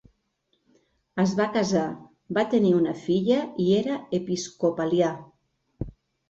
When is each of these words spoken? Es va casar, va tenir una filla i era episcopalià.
Es 1.23 1.33
va 1.39 1.45
casar, 1.57 1.83
va 2.37 2.45
tenir 2.53 2.71
una 2.77 2.95
filla 3.03 3.37
i 3.67 3.69
era 3.83 3.99
episcopalià. 4.21 5.13